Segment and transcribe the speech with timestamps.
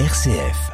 [0.00, 0.72] RCF.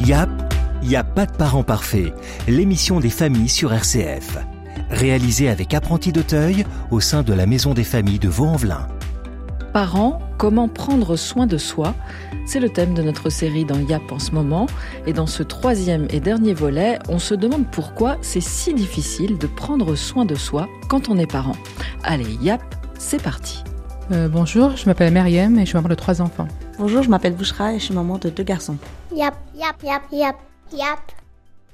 [0.00, 0.30] YAP,
[0.82, 2.14] y a pas de parents parfaits.
[2.48, 4.38] L'émission des familles sur RCF.
[4.88, 8.88] Réalisée avec apprenti d'Auteuil au sein de la Maison des familles de Vaux-en-Velin.
[9.74, 11.94] Parents, comment prendre soin de soi
[12.46, 14.66] C'est le thème de notre série dans YAP en ce moment.
[15.06, 19.46] Et dans ce troisième et dernier volet, on se demande pourquoi c'est si difficile de
[19.46, 21.56] prendre soin de soi quand on est parent.
[22.02, 22.62] Allez, YAP,
[22.98, 23.62] c'est parti.
[24.12, 26.48] Euh, bonjour, je m'appelle Meriem et je suis maman de trois enfants.
[26.78, 28.76] Bonjour, je m'appelle Bouchra et je suis maman de deux garçons.
[29.14, 30.36] Yap, yap, yap, yap,
[30.72, 31.12] yap,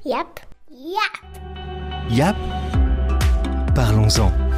[0.05, 0.41] yap,
[0.71, 2.11] yap.
[2.11, 2.37] YAP,
[3.75, 4.50] parlons-en.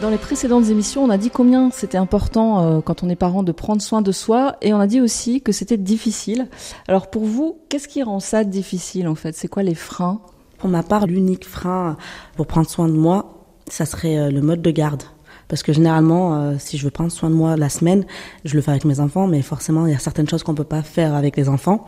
[0.00, 3.42] Dans les précédentes émissions, on a dit combien c'était important euh, quand on est parent
[3.42, 6.48] de prendre soin de soi et on a dit aussi que c'était difficile.
[6.86, 9.34] Alors pour vous, qu'est-ce qui rend ça difficile en fait?
[9.34, 10.20] C'est quoi les freins?
[10.58, 11.96] Pour ma part, l'unique frein
[12.36, 15.02] pour prendre soin de moi, ça serait euh, le mode de garde.
[15.48, 18.04] Parce que généralement, euh, si je veux prendre soin de moi la semaine,
[18.44, 20.64] je le fais avec mes enfants, mais forcément, il y a certaines choses qu'on peut
[20.64, 21.86] pas faire avec les enfants.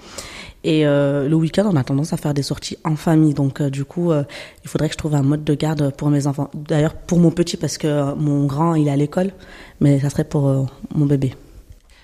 [0.65, 3.35] Et euh, le week-end, on a tendance à faire des sorties en famille.
[3.35, 6.27] Donc, euh, du coup, il faudrait que je trouve un mode de garde pour mes
[6.27, 6.51] enfants.
[6.55, 9.33] D'ailleurs, pour mon petit, parce que mon grand, il est à l'école,
[9.81, 11.35] mais ça serait pour mon bébé.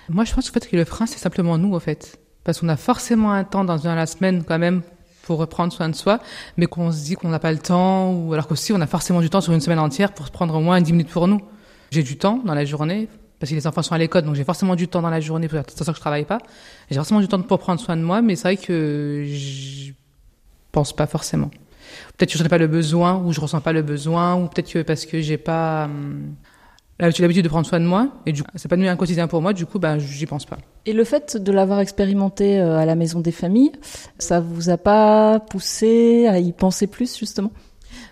[0.09, 2.19] Moi, je pense que le frein, c'est simplement nous, en fait.
[2.45, 4.83] Parce qu'on a forcément un temps dans la semaine, quand même,
[5.27, 6.21] pour prendre soin de soi,
[6.57, 9.21] mais qu'on se dit qu'on n'a pas le temps, ou alors qu'aussi, on a forcément
[9.21, 11.41] du temps sur une semaine entière pour se prendre au moins 10 minutes pour nous.
[11.91, 13.09] J'ai du temps dans la journée,
[13.41, 15.49] parce que les enfants sont à l'école, donc j'ai forcément du temps dans la journée,
[15.49, 16.39] pour ça que je travaille pas.
[16.91, 19.91] J'ai forcément du temps pour prendre soin de moi, mais c'est vrai que je
[20.71, 21.51] pense pas forcément.
[22.17, 24.71] Peut-être que je n'ai pas le besoin, ou je ressens pas le besoin, ou peut-être
[24.71, 25.91] que parce que j'ai pas
[26.99, 28.97] hum, l'habitude l'habitude de prendre soin de moi, et du coup, c'est pas devenu un
[28.97, 30.59] quotidien pour moi, du coup, bah, j'y pense pas.
[30.87, 33.73] Et le fait de l'avoir expérimenté euh, à la maison des familles,
[34.19, 37.51] ça vous a pas poussé à y penser plus justement?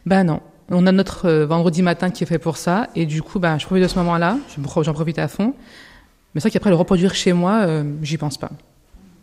[0.06, 0.40] Bah non.
[0.70, 3.58] On a notre euh, vendredi matin qui est fait pour ça, et du coup, bah,
[3.58, 4.38] je profite de ce moment-là,
[4.82, 5.54] j'en profite à fond.
[6.34, 8.50] Mais c'est vrai qu'après le reproduire chez moi, euh, j'y pense pas.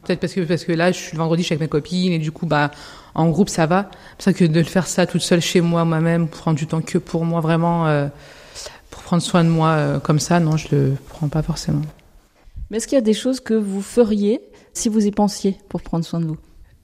[0.04, 2.14] Peut-être parce que parce que là, je suis le vendredi, je suis avec mes copines,
[2.14, 2.72] et du coup, bah,
[3.14, 3.90] en groupe, ça va.
[4.18, 6.82] C'est vrai que de le faire ça toute seule chez moi, moi-même, prendre du temps
[6.82, 8.08] que pour moi, vraiment, euh,
[9.12, 11.82] prendre soin de moi euh, comme ça, non, je le prends pas forcément.
[12.70, 14.40] Mais est-ce qu'il y a des choses que vous feriez
[14.74, 16.38] si vous y pensiez pour prendre soin de vous?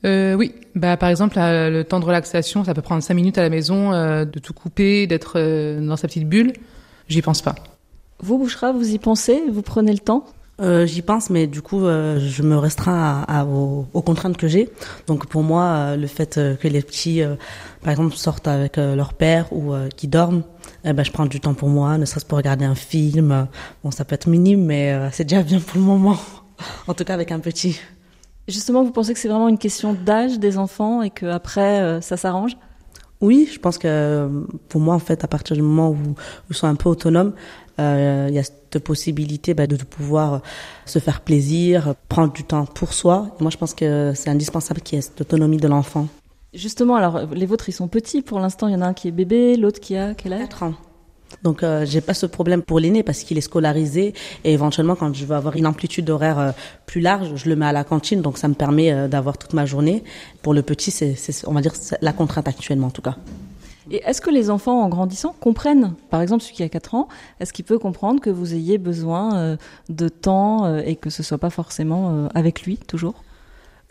[0.03, 3.43] Euh, oui, bah par exemple le temps de relaxation, ça peut prendre cinq minutes à
[3.43, 6.51] la maison, euh, de tout couper, d'être euh, dans sa petite bulle.
[7.07, 7.55] J'y pense pas.
[8.19, 9.43] Vous, Bouchra, vous y pensez?
[9.49, 10.25] Vous prenez le temps?
[10.59, 12.97] Euh, J'y pense, mais du coup, euh, je me restreins
[13.27, 14.69] à, à- aux, aux contraintes que j'ai.
[15.05, 17.21] Donc, pour moi, euh, le fait que les petits,
[17.81, 20.41] par exemple, sortent avec leur père ou qu'ils dorment,
[20.83, 23.47] eh ben, je prends du temps pour moi, ne serait-ce pour regarder un film.
[23.83, 26.17] Bon, ça peut être minime, mais c'est déjà bien pour le moment.
[26.87, 27.79] en tout cas, avec un petit.
[28.47, 32.57] Justement, vous pensez que c'est vraiment une question d'âge des enfants et qu'après, ça s'arrange?
[33.21, 34.27] Oui, je pense que
[34.69, 36.15] pour moi, en fait, à partir du moment où, où
[36.49, 37.33] ils sont un peu autonomes,
[37.77, 37.83] il
[38.31, 38.43] y a
[38.77, 40.41] cette possibilité bah, de pouvoir
[40.85, 43.29] se faire plaisir, prendre du temps pour soi.
[43.39, 46.07] Et moi, je pense que c'est indispensable qu'il y ait cette autonomie de l'enfant.
[46.53, 48.67] Justement, alors, les vôtres, ils sont petits pour l'instant.
[48.67, 50.41] Il y en a un qui est bébé, l'autre qui a quel âge?
[50.41, 50.73] 4 ans.
[51.43, 55.13] Donc, euh, j'ai pas ce problème pour l'aîné parce qu'il est scolarisé et éventuellement, quand
[55.13, 56.51] je veux avoir une amplitude horaire euh,
[56.85, 59.53] plus large, je le mets à la cantine, donc ça me permet euh, d'avoir toute
[59.53, 60.03] ma journée.
[60.41, 63.17] Pour le petit, c'est, on va dire, c'est la contrainte actuellement en tout cas.
[63.89, 67.07] Et est-ce que les enfants, en grandissant, comprennent Par exemple, celui qui a 4 ans,
[67.39, 69.57] est-ce qu'il peut comprendre que vous ayez besoin euh,
[69.89, 73.23] de temps euh, et que ce soit pas forcément euh, avec lui, toujours?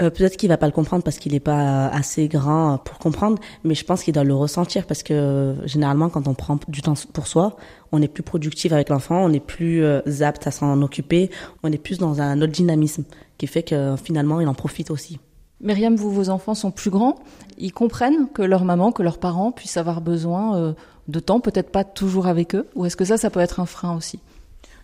[0.02, 3.40] Euh, peut-être qu'il va pas le comprendre parce qu'il n'est pas assez grand pour comprendre,
[3.64, 6.92] mais je pense qu'il doit le ressentir parce que généralement, quand on prend du temps
[7.14, 7.56] pour soi,
[7.92, 9.82] on est plus productif avec l'enfant, on est plus
[10.20, 11.30] apte à s'en occuper,
[11.62, 13.04] on est plus dans un autre dynamisme
[13.38, 15.18] qui fait que finalement, il en profite aussi.
[15.60, 17.16] Myriam, vous, vos enfants sont plus grands.
[17.58, 20.72] Ils comprennent que leur maman, que leurs parents puissent avoir besoin euh,
[21.08, 23.66] de temps, peut-être pas toujours avec eux Ou est-ce que ça, ça peut être un
[23.66, 24.20] frein aussi?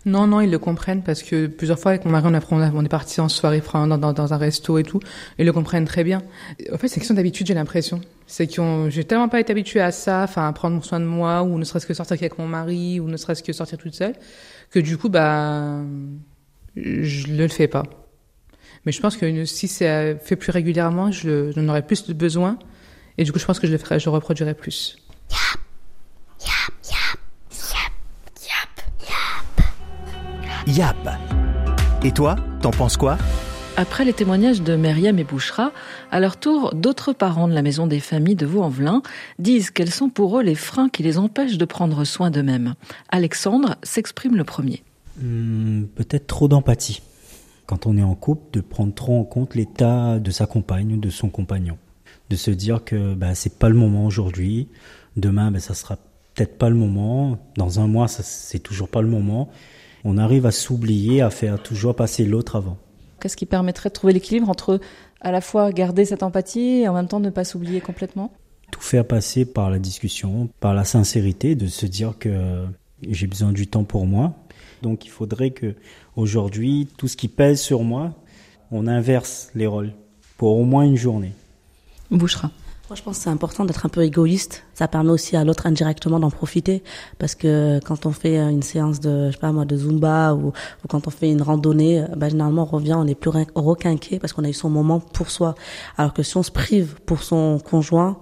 [0.04, 3.20] Non, non, ils le comprennent parce que plusieurs fois avec mon mari, on, est parti
[3.20, 4.98] en soirée dans, dans, un resto et tout.
[5.38, 6.22] Ils le comprennent très bien.
[6.72, 8.00] En fait, c'est question d'habitude, j'ai l'impression.
[8.26, 11.44] C'est que j'ai tellement pas été habituée à ça, enfin, à prendre soin de moi,
[11.44, 14.14] ou ne serait-ce que sortir avec mon mari, ou ne serait-ce que sortir toute seule,
[14.70, 15.82] que du coup, bah,
[16.74, 17.84] je ne le fais pas.
[18.84, 22.58] Mais je pense que si c'est fait plus régulièrement, je j'en aurais plus de besoin.
[23.18, 24.96] Et du coup, je pense que je le ferai, je le reproduirai plus.
[30.66, 31.08] YAP.
[32.04, 33.18] Et toi, t'en penses quoi?
[33.76, 35.72] Après les témoignages de Myriam et Bouchra,
[36.10, 39.02] à leur tour, d'autres parents de la maison des familles de Vaux-en-Velin
[39.38, 42.74] disent quels sont pour eux les freins qui les empêchent de prendre soin d'eux-mêmes.
[43.08, 44.82] Alexandre s'exprime le premier.
[45.20, 47.00] Hmm, Peut-être trop d'empathie.
[47.72, 50.96] Quand on est en couple, de prendre trop en compte l'état de sa compagne ou
[50.98, 51.78] de son compagnon.
[52.28, 54.68] de se dire que bah, c'est pas le moment aujourd'hui,
[55.16, 55.96] demain bah, ça sera
[56.34, 59.48] peut-être pas le moment, dans un mois c'est toujours pas le moment.
[60.04, 62.76] On arrive à s'oublier, à faire toujours passer l'autre avant.
[63.20, 64.78] Qu'est-ce qui permettrait de trouver l'équilibre entre
[65.22, 68.34] à la fois garder cette empathie et en même temps ne pas s'oublier complètement?
[68.70, 72.66] Tout faire passer par la discussion, par la sincérité, de se dire que
[73.08, 74.34] j'ai besoin du temps pour moi.
[74.82, 75.74] Donc il faudrait que
[76.16, 78.12] aujourd'hui, tout ce qui pèse sur moi,
[78.70, 79.92] on inverse les rôles
[80.36, 81.32] pour au moins une journée.
[82.10, 82.50] Bouchera.
[82.90, 84.64] Moi, je pense que c'est important d'être un peu égoïste.
[84.74, 86.82] Ça permet aussi à l'autre indirectement d'en profiter,
[87.18, 90.48] parce que quand on fait une séance de, je sais pas moi, de zumba ou,
[90.48, 94.34] ou quand on fait une randonnée, bah, généralement on revient, on est plus requinqué parce
[94.34, 95.54] qu'on a eu son moment pour soi.
[95.96, 98.18] Alors que si on se prive pour son conjoint,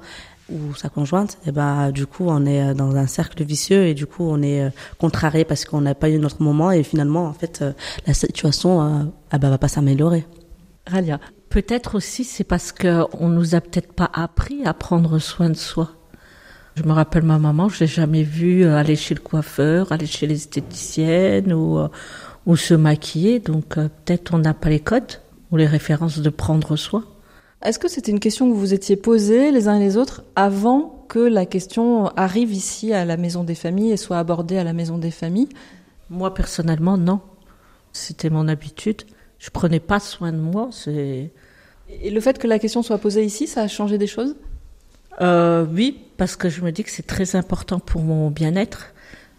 [0.51, 3.95] ou sa conjointe, et eh ben du coup on est dans un cercle vicieux et
[3.95, 7.27] du coup on est euh, contrarié parce qu'on n'a pas eu notre moment et finalement
[7.27, 7.73] en fait euh,
[8.07, 10.27] la situation euh, ah bah, va pas s'améliorer.
[10.87, 15.51] Ralia, peut-être aussi c'est parce que on nous a peut-être pas appris à prendre soin
[15.51, 15.91] de soi.
[16.77, 20.27] Je me rappelle ma maman, je l'ai jamais vue aller chez le coiffeur, aller chez
[20.27, 21.79] les esthéticiennes ou
[22.47, 25.21] ou se maquiller, donc peut-être on n'a pas les codes
[25.51, 27.05] ou les références de prendre soin.
[27.63, 30.25] Est-ce que c'était une question que vous vous étiez posée les uns et les autres
[30.35, 34.65] avant que la question arrive ici à la Maison des Familles et soit abordée à
[34.65, 35.51] la Maison des Familles?
[36.09, 37.21] Moi personnellement, non.
[37.93, 39.03] C'était mon habitude.
[39.39, 40.71] Je prenais pas soin de moi.
[40.73, 41.31] C'est
[42.03, 44.37] et le fait que la question soit posée ici, ça a changé des choses?
[45.21, 48.93] Euh, Oui, parce que je me dis que c'est très important pour mon bien-être.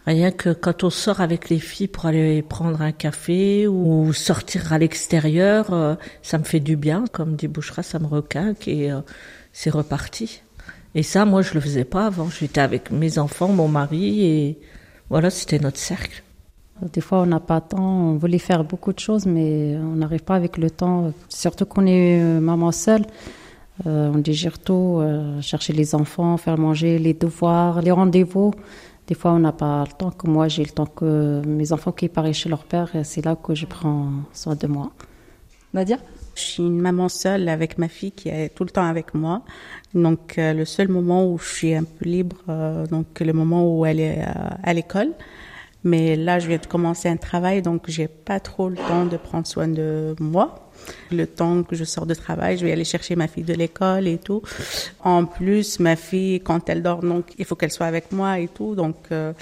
[0.07, 4.73] Rien que quand on sort avec les filles pour aller prendre un café ou sortir
[4.73, 7.05] à l'extérieur, euh, ça me fait du bien.
[7.11, 9.01] Comme dit Bouchera, ça me requinque et euh,
[9.53, 10.41] c'est reparti.
[10.95, 12.29] Et ça, moi, je le faisais pas avant.
[12.29, 14.59] J'étais avec mes enfants, mon mari et
[15.09, 16.23] voilà, c'était notre cercle.
[16.93, 18.09] Des fois, on n'a pas le temps.
[18.09, 21.13] On voulait faire beaucoup de choses, mais on n'arrive pas avec le temps.
[21.29, 23.05] Surtout qu'on est euh, maman seule.
[23.85, 25.01] on digère tout,
[25.41, 28.51] chercher les enfants, faire manger, les devoirs, les rendez-vous.
[29.11, 31.91] Des fois, on n'a pas le temps que moi, j'ai le temps que mes enfants
[31.91, 34.93] qui partent chez leur père, et c'est là que je prends soin de moi.
[35.73, 35.97] Nadia?
[36.33, 39.41] Je suis une maman seule avec ma fille qui est tout le temps avec moi.
[39.93, 43.67] Donc, euh, le seul moment où je suis un peu libre, euh, donc le moment
[43.67, 44.31] où elle est euh,
[44.63, 45.09] à l'école.
[45.83, 49.17] Mais là, je viens de commencer un travail, donc j'ai pas trop le temps de
[49.17, 50.70] prendre soin de moi.
[51.11, 54.07] Le temps que je sors de travail, je vais aller chercher ma fille de l'école
[54.07, 54.41] et tout.
[55.03, 58.47] En plus, ma fille, quand elle dort, donc il faut qu'elle soit avec moi et
[58.47, 58.75] tout.
[58.75, 59.33] Donc, euh,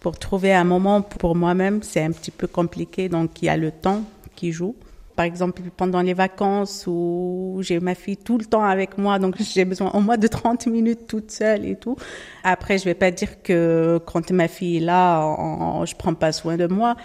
[0.00, 3.08] pour trouver un moment pour moi-même, c'est un petit peu compliqué.
[3.08, 4.02] Donc, il y a le temps
[4.36, 4.74] qui joue
[5.20, 9.34] par exemple pendant les vacances où j'ai ma fille tout le temps avec moi, donc
[9.54, 11.96] j'ai besoin au moins de 30 minutes toute seule et tout.
[12.42, 16.32] Après, je vais pas dire que quand ma fille est là, on, je prends pas
[16.32, 16.96] soin de moi,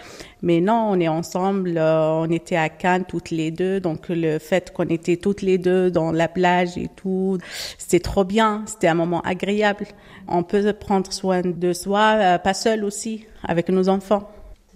[0.41, 1.77] mais non, on est ensemble.
[1.77, 5.57] Euh, on était à Cannes toutes les deux, donc le fait qu'on était toutes les
[5.57, 7.37] deux dans la plage et tout,
[7.77, 8.63] c'était trop bien.
[8.65, 9.87] C'était un moment agréable.
[10.29, 14.31] On peut prendre soin de soi, euh, pas seul aussi, avec nos enfants.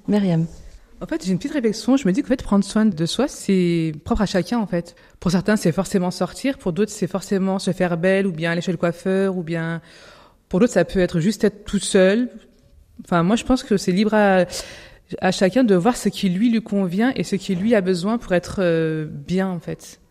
[0.10, 0.46] Myriam.
[1.02, 1.96] En fait, j'ai une petite réflexion.
[1.96, 4.96] Je me dis qu'en fait, prendre soin de soi, c'est propre à chacun, en fait.
[5.20, 6.58] Pour certains, c'est forcément sortir.
[6.58, 9.82] Pour d'autres, c'est forcément se faire belle ou bien aller chez le coiffeur ou bien,
[10.50, 12.30] pour d'autres, ça peut être juste être tout seul.
[13.06, 14.46] Enfin, moi, je pense que c'est libre à,
[15.22, 18.18] à chacun de voir ce qui lui lui convient et ce qui lui a besoin
[18.18, 20.02] pour être euh, bien, en fait.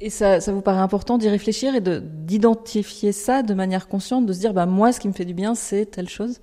[0.00, 4.26] Et ça, ça vous paraît important d'y réfléchir et de d'identifier ça de manière consciente,
[4.26, 6.40] de se dire, bah, moi, ce qui me fait du bien, c'est telle chose?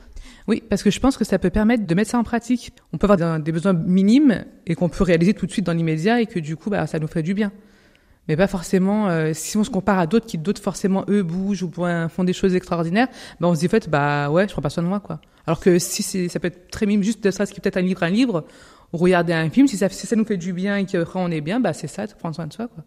[0.48, 2.74] Oui, parce que je pense que ça peut permettre de mettre ça en pratique.
[2.92, 6.22] On peut avoir des besoins minimes et qu'on peut réaliser tout de suite dans l'immédiat
[6.22, 7.52] et que du coup, bah, ça nous ferait du bien.
[8.28, 11.64] Mais pas forcément, euh, si on se compare à d'autres qui, d'autres forcément, eux, bougent
[11.64, 13.08] ou font des choses extraordinaires,
[13.40, 15.20] bah, on se dit, en fait, bah, ouais, je prends pas soin de moi, quoi.
[15.46, 17.82] Alors que si ça peut être très mime, juste de ça, ce qui peut-être un
[17.82, 18.46] livre, un livre,
[18.94, 21.30] ou regarder un film, si ça, si ça nous fait du bien et qu'après on
[21.30, 22.84] est bien, bah, c'est ça, prendre soin de soi, quoi.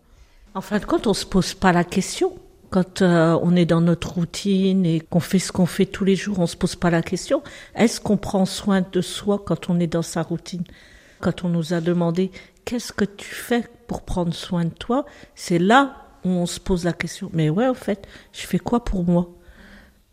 [0.56, 2.32] En fin de compte, on se pose pas la question.
[2.70, 6.16] Quand euh, on est dans notre routine et qu'on fait ce qu'on fait tous les
[6.16, 7.42] jours, on se pose pas la question
[7.74, 10.64] est-ce qu'on prend soin de soi quand on est dans sa routine?
[11.20, 12.30] Quand on nous a demandé
[12.64, 16.84] qu'est-ce que tu fais pour prendre soin de toi, c'est là où on se pose
[16.84, 17.28] la question.
[17.34, 19.28] Mais ouais, en fait, je fais quoi pour moi?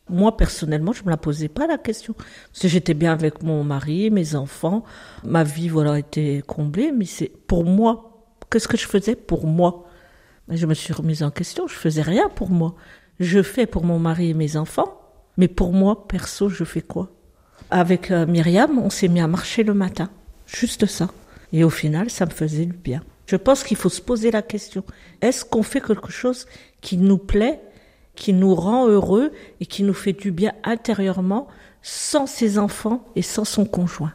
[0.09, 2.15] Moi, personnellement, je me la posais pas la question.
[2.15, 4.83] Parce que j'étais bien avec mon mari, mes enfants.
[5.23, 6.91] Ma vie, voilà, était comblée.
[6.91, 8.25] Mais c'est pour moi.
[8.51, 9.88] Qu'est-ce que je faisais pour moi?
[10.50, 12.75] Je me suis remise en question, je faisais rien pour moi.
[13.19, 15.00] Je fais pour mon mari et mes enfants,
[15.38, 17.12] mais pour moi, perso, je fais quoi?
[17.71, 20.09] Avec euh, Myriam, on s'est mis à marcher le matin,
[20.45, 21.09] juste ça.
[21.53, 23.01] Et au final, ça me faisait du bien.
[23.27, 24.83] Je pense qu'il faut se poser la question,
[25.21, 26.45] est-ce qu'on fait quelque chose
[26.81, 27.62] qui nous plaît,
[28.15, 29.31] qui nous rend heureux
[29.62, 31.47] et qui nous fait du bien intérieurement
[31.81, 34.13] sans ses enfants et sans son conjoint?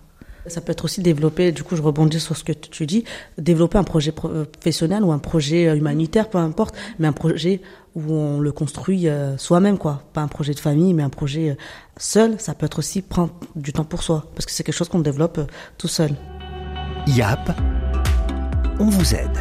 [0.49, 3.05] Ça peut être aussi développer, du coup je rebondis sur ce que tu dis,
[3.37, 7.61] développer un projet professionnel ou un projet humanitaire, peu importe, mais un projet
[7.95, 10.03] où on le construit euh, soi-même, quoi.
[10.13, 11.55] Pas un projet de famille, mais un projet euh,
[11.97, 12.37] seul.
[12.39, 15.01] Ça peut être aussi prendre du temps pour soi, parce que c'est quelque chose qu'on
[15.01, 15.47] développe euh,
[15.79, 16.11] tout seul.
[17.07, 17.51] YAP,
[18.79, 19.39] on vous aide.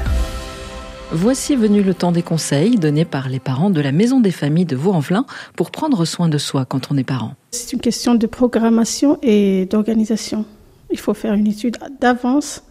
[1.12, 4.66] Voici venu le temps des conseils donnés par les parents de la Maison des Familles
[4.66, 7.36] de Vaux-en-Velin pour prendre soin de soi quand on est parent.
[7.52, 10.46] C'est une question de programmation et d'organisation.
[10.90, 12.64] Il faut faire une étude d'avance.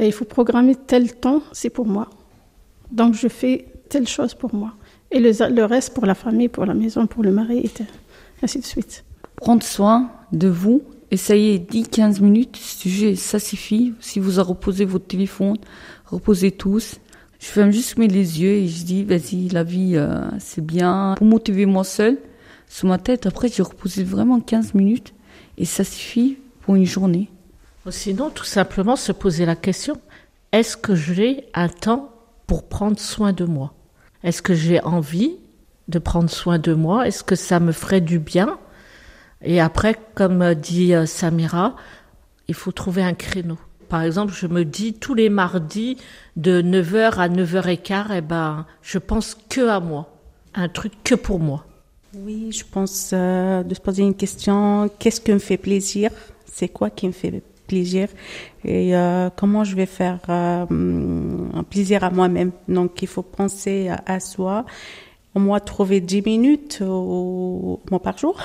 [0.00, 2.08] Il faut programmer tel temps, c'est pour moi.
[2.90, 4.72] Donc je fais telle chose pour moi.
[5.10, 7.70] Et le, reste pour la famille, pour la maison, pour le mari, et
[8.42, 9.04] ainsi de suite.
[9.36, 10.82] Prendre soin de vous.
[11.10, 12.56] Essayez 10-15 minutes.
[12.56, 13.92] Sujet, ça suffit.
[14.00, 15.58] Si vous avez reposé votre téléphone,
[16.06, 16.96] reposez tous.
[17.38, 21.14] Je ferme juste mes les yeux et je dis, vas-y, la vie, euh, c'est bien.
[21.18, 22.16] Pour motiver moi seul,
[22.68, 25.12] sous ma tête, après, j'ai reposé vraiment 15 minutes.
[25.58, 27.28] Et ça suffit pour une journée.
[27.90, 30.00] Sinon, tout simplement se poser la question,
[30.52, 32.10] est-ce que j'ai un temps
[32.46, 33.74] pour prendre soin de moi?
[34.22, 35.36] Est-ce que j'ai envie
[35.88, 37.08] de prendre soin de moi?
[37.08, 38.58] Est-ce que ça me ferait du bien?
[39.42, 41.74] Et après, comme dit euh, Samira,
[42.46, 43.58] il faut trouver un créneau.
[43.88, 45.98] Par exemple, je me dis tous les mardis
[46.36, 50.08] de 9h à 9h15, eh ben, je pense que à moi.
[50.54, 51.66] Un truc que pour moi.
[52.14, 56.10] Oui, je pense euh, de se poser une question, qu'est-ce qui me fait plaisir?
[56.46, 58.08] C'est quoi qui me fait plaisir
[58.64, 60.66] et euh, comment je vais faire euh,
[61.54, 62.52] un plaisir à moi-même?
[62.68, 64.66] Donc il faut penser à, soi.
[65.34, 68.38] Au moins trouver 10 minutes au, par jour,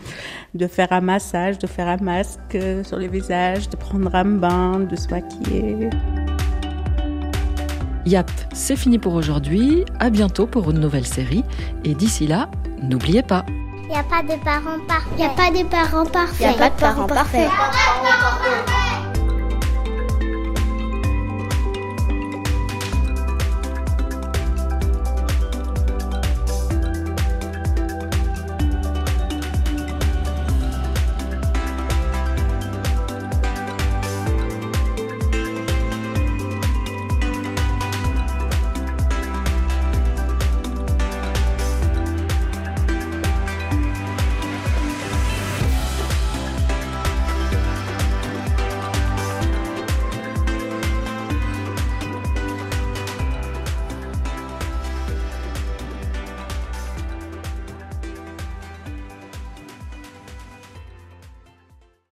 [0.54, 4.80] de faire un massage, de faire un masque sur le visage, de prendre un bain,
[4.80, 5.88] de se maquiller.
[8.04, 9.86] Yap, c'est fini pour aujourd'hui.
[9.98, 11.42] À bientôt pour une nouvelle série.
[11.84, 12.50] Et d'ici là,
[12.82, 13.46] n'oubliez pas.
[13.88, 15.12] Il n'y a pas de parents parfaits.
[15.12, 16.40] Il n'y a pas de parents parfaits.
[16.40, 17.48] Il n'y a pas de parents parfaits.
[18.46, 18.75] Thank you.